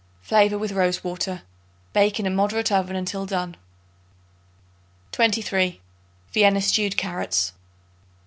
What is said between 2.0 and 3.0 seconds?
in a moderate oven